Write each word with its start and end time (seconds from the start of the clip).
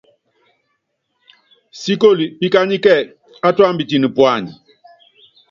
Síkoli 1.79 2.25
píkányíkɛ 2.39 2.93
átúámbitɛn 3.47 4.05
puany. 4.15 4.45